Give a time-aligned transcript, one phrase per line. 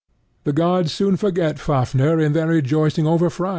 [0.45, 3.49] The gods soon forget Fafnir in their rejoicing over Freia.